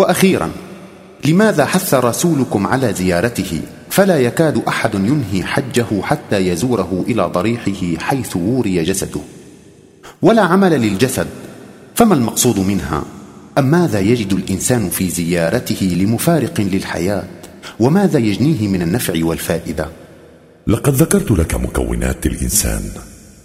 [0.00, 0.50] وأخيرا
[1.24, 3.60] لماذا حث رسولكم على زيارته؟
[3.90, 9.20] فلا يكاد أحد ينهي حجه حتى يزوره إلى ضريحه حيث وري جسده.
[10.22, 11.26] ولا عمل للجسد
[11.94, 13.04] فما المقصود منها؟
[13.58, 17.24] أم ماذا يجد الإنسان في زيارته لمفارق للحياة؟
[17.80, 19.88] وماذا يجنيه من النفع والفائدة؟
[20.66, 22.82] لقد ذكرت لك مكونات الإنسان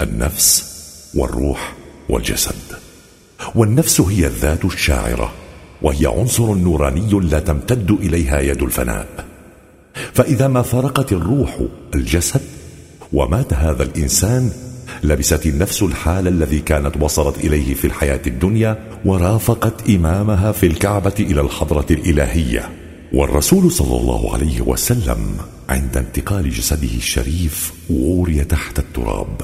[0.00, 0.64] النفس
[1.14, 1.74] والروح
[2.08, 2.54] والجسد.
[3.54, 5.39] والنفس هي الذات الشاعرة.
[5.82, 9.06] وهي عنصر نوراني لا تمتد إليها يد الفناء.
[10.12, 11.60] فإذا ما فرقت الروح
[11.94, 12.40] الجسد
[13.12, 14.50] ومات هذا الإنسان
[15.04, 21.40] لبست النفس الحال الذي كانت وصلت إليه في الحياة الدنيا ورافقت إمامها في الكعبة إلى
[21.40, 22.70] الحضرة الإلهية.
[23.12, 25.36] والرسول صلى الله عليه وسلم
[25.68, 29.40] عند انتقال جسده الشريف ووري تحت التراب.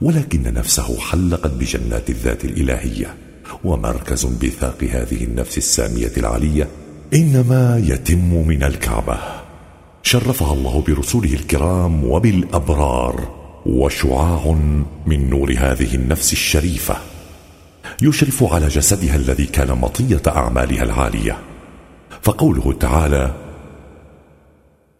[0.00, 3.25] ولكن نفسه حلقت بجنات الذات الإلهية.
[3.64, 6.68] ومركز بثاق هذه النفس السامية العليه
[7.14, 9.18] إنما يتم من الكعبة.
[10.02, 13.28] شرفها الله برسوله الكرام وبالأبرار
[13.66, 14.56] وشعاع
[15.06, 16.96] من نور هذه النفس الشريفة.
[18.02, 21.38] يشرف على جسدها الذي كان مطية أعمالها العالية.
[22.22, 23.34] فقوله تعالى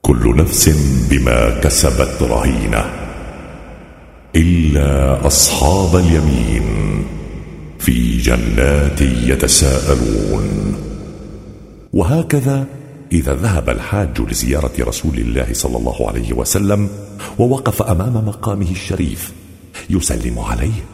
[0.02, 0.68] كل نفس
[1.10, 2.84] بما كسبت رهينة
[4.36, 7.06] إلا أصحاب اليمين.
[7.86, 10.74] في جنات يتساءلون.
[11.92, 12.66] وهكذا
[13.12, 16.88] إذا ذهب الحاج لزيارة رسول الله صلى الله عليه وسلم
[17.38, 19.32] ووقف أمام مقامه الشريف
[19.90, 20.84] يسلم عليه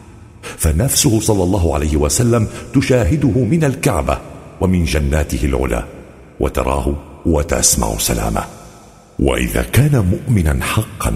[0.57, 4.17] فنفسه صلى الله عليه وسلم تشاهده من الكعبة
[4.61, 5.83] ومن جناته العلى
[6.39, 8.43] وتراه وتسمع سلامه.
[9.19, 11.13] وإذا كان مؤمنا حقا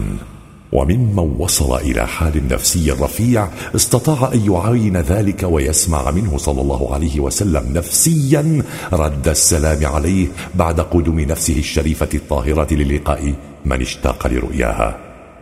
[0.71, 7.19] وممن وصل إلى حال نفسي رفيع استطاع أن يعاين ذلك ويسمع منه صلى الله عليه
[7.19, 13.33] وسلم نفسيا رد السلام عليه بعد قدوم نفسه الشريفة الطاهرة للقاء
[13.65, 14.97] من اشتاق لرؤياها.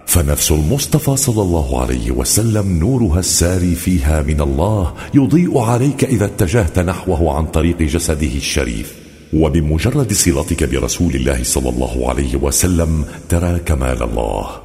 [0.06, 6.80] فنفس المصطفى صلى الله عليه وسلم نورها الساري فيها من الله يضيء عليك إذا اتجهت
[6.80, 8.96] نحوه عن طريق جسده الشريف.
[9.34, 14.65] وبمجرد صلتك برسول الله صلى الله عليه وسلم ترى كمال الله.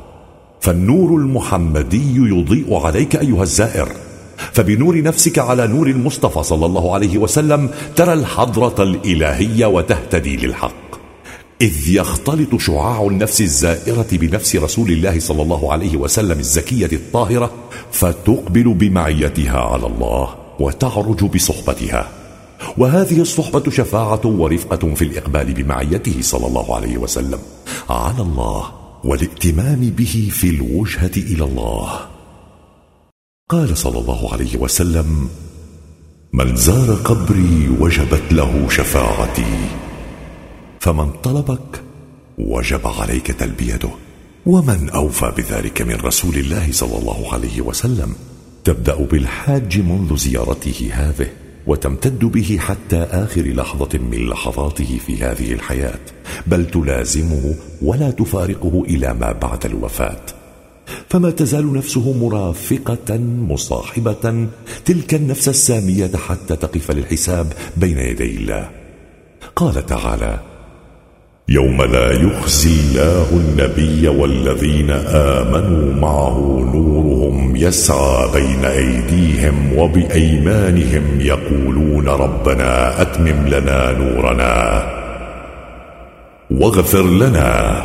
[0.60, 3.88] فالنور المحمدي يضيء عليك أيها الزائر.
[4.53, 10.91] فبنور نفسك على نور المصطفى صلى الله عليه وسلم ترى الحضرة الإلهية وتهتدي للحق.
[11.60, 17.50] إذ يختلط شعاع النفس الزائرة بنفس رسول الله صلى الله عليه وسلم الزكية الطاهرة
[17.92, 22.09] فتقبل بمعيتها على الله وتعرج بصحبتها.
[22.78, 27.38] وهذه الصحبة شفاعة ورفقة في الإقبال بمعيته صلى الله عليه وسلم.
[27.91, 32.00] على الله والائتمام به في الوجهة إلى الله.
[33.50, 35.28] قال صلى الله عليه وسلم
[36.33, 39.69] من زار قبري وجبت له شفاعتي.
[40.81, 41.83] فمن طلبك
[42.39, 43.91] وجب عليك تلبيته.
[44.47, 48.15] ومن أوفى بذلك من رسول الله صلى الله عليه وسلم.
[48.65, 51.28] تبدأ بالحاج منذ زيارته هذه.
[51.66, 56.00] وتمتد به حتى آخر لحظة من لحظاته في هذه الحياة.
[56.47, 60.22] بل تلازمه ولا تفارقه إلى ما بعد الوفاة.
[61.09, 64.48] فما تزال نفسه مرافقة مصاحبة
[64.84, 68.71] تلك النفس السامية حتى تقف للحساب بين يدي الله.
[69.56, 70.50] قال تعالى
[71.53, 76.38] يوم لا يخزي الله النبي والذين آمنوا معه
[76.75, 84.87] نورهم يسعى بين أيديهم وبأيمانهم يقولون ربنا أتمم لنا نورنا
[86.50, 87.83] واغفر لنا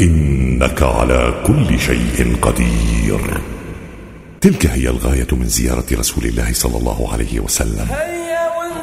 [0.00, 3.20] إنك على كل شيء قدير.
[4.40, 7.86] تلك هي الغاية من زيارة رسول الله صلى الله عليه وسلم.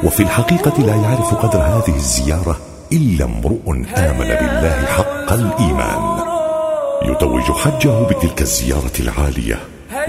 [0.04, 3.66] وفي الحقيقة لا يعرف قدر هذه الزيارة إلا امرؤ
[3.98, 6.04] آمن بالله حق الإيمان.
[7.02, 9.60] يتوج حجه بتلك الزيارة العالية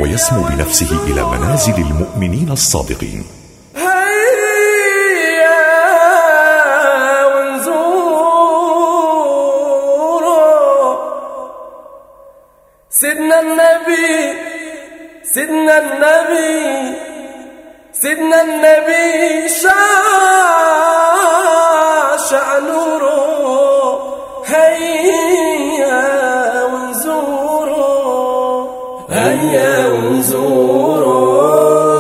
[0.01, 3.25] ويسمو بنفسه إلى منازل المؤمنين الصادقين.
[12.91, 14.39] سيدنا النبي
[15.35, 16.97] سيدنا النبي
[17.93, 19.49] سيدنا النبي
[22.29, 23.99] شاشع نوره.
[24.45, 26.05] هيا
[26.73, 27.79] ونزوره
[29.11, 31.19] هيا ونزوره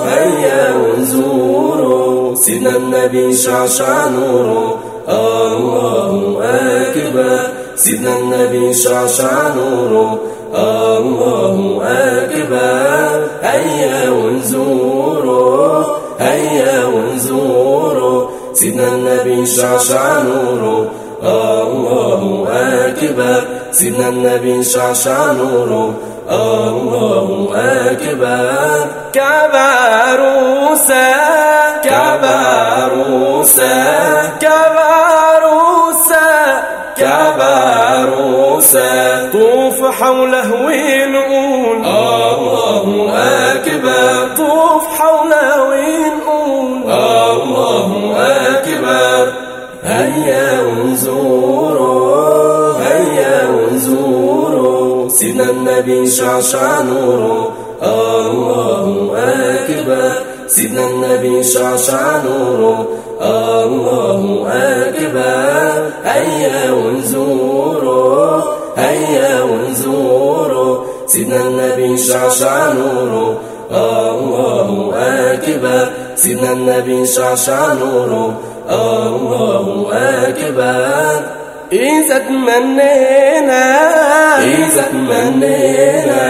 [0.04, 4.78] هيا ونزوره سيدنا النبي شاشع نوره.
[5.08, 7.40] الله أكبر.
[7.76, 10.18] سيدنا النبي شاشع نوره.
[10.54, 13.28] الله أكبر.
[13.42, 14.97] هيا ونزوره
[18.58, 20.90] سيدنا النبي شعشع نوره
[21.22, 22.48] الله
[22.88, 23.42] أكبر.
[23.72, 25.94] سيدنا النبي شعشع نوره
[26.30, 28.86] الله أكبر.
[29.12, 31.12] كعبة عروسة
[36.96, 40.47] كعبة عروسة طوف حوله
[56.08, 57.52] شعشع نوره
[57.82, 60.12] الله أكبر.
[60.48, 62.86] سيدنا النبي شعشع نوره
[63.22, 65.90] الله أكبر.
[66.04, 68.40] هيا ونزوروا
[68.76, 70.76] هيا ونزوروا
[71.06, 73.36] سيدنا النبي شعشع نوره
[73.70, 75.88] الله أكبر.
[76.16, 78.40] سيدنا النبي شعشع نوره
[78.70, 81.37] الله أكبر.
[81.72, 83.64] إذا تمنينا
[84.44, 86.22] إذا تمنينا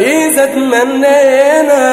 [0.00, 1.84] إذا تمنينا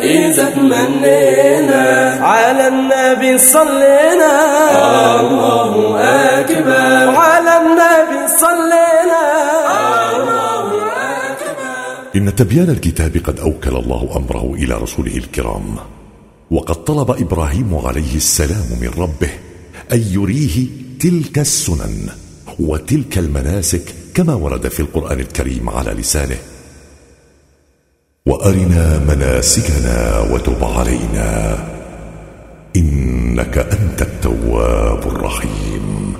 [0.00, 1.84] إذا تمنينا
[2.20, 4.32] على النبي صلينا.
[5.20, 5.72] الله
[6.40, 7.16] أكبر.
[7.16, 9.24] على النبي صلينا.
[12.16, 15.76] إن تبيان الكتاب قد أوكل الله أمره إلى رسوله الكرام
[16.50, 19.30] وقد طلب إبراهيم عليه السلام من ربه
[19.92, 20.66] أن يريه
[21.00, 22.08] تلك السنن
[22.58, 26.36] وتلك المناسك كما ورد في القرآن الكريم على لسانه.
[28.26, 31.58] وأرنا مناسكنا وتب علينا
[32.76, 36.14] إنك أنت التواب الرحيم.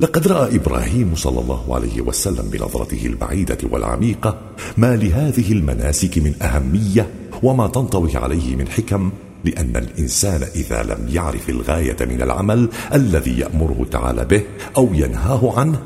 [0.00, 4.38] لقد رأى إبراهيم صلى الله عليه وسلم بنظرته البعيدة والعميقة
[4.76, 7.08] ما لهذه المناسك من أهمية
[7.42, 9.10] وما تنطوي عليه من حكم
[9.44, 14.42] لأن الإنسان إذا لم يعرف الغاية من العمل الذي يأمره تعالى به
[14.76, 15.80] أو ينهاه عنه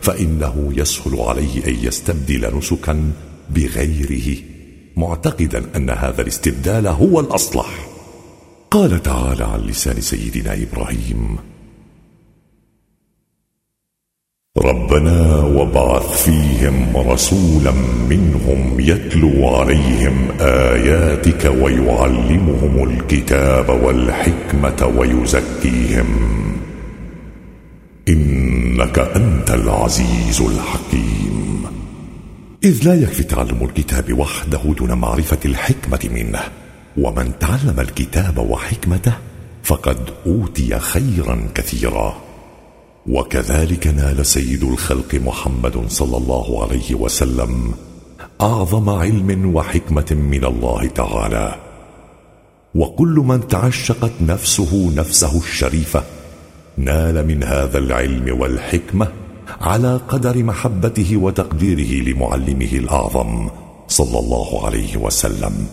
[0.00, 3.12] فإنه يسهل عليه أن يستبدل نسكا
[3.50, 4.36] بغيره
[4.96, 7.86] معتقدا أن هذا الاستبدال هو الأصلح.
[8.70, 11.38] قال تعالى عن لسان سيدنا إبراهيم
[14.58, 17.72] ربنا وابعث فيهم رسولا
[18.10, 26.06] منهم يتلو عليهم آياتك ويعلمهم الكتاب والحكمة ويزكيهم.
[28.08, 31.62] إنك أنت العزيز الحكيم.
[32.64, 36.40] إذ لا يكفي تعلم الكتاب وحده دون معرفة الحكمة منه.
[36.96, 39.12] ومن تعلم الكتاب وحكمته
[39.62, 42.23] فقد أوتي خيرا كثيرا.
[43.06, 47.74] وكذلك نال سيد الخلق محمد صلى الله عليه وسلم
[48.40, 51.60] أعظم علم وحكمة من الله تعالى.
[52.74, 56.02] وكل من تعشقت نفسه نفسه الشريفة
[56.76, 59.08] نال من هذا العلم والحكمة
[59.60, 63.48] على قدر محبته وتقديره لمعلمه الأعظم
[63.88, 65.66] صلى الله عليه وسلم.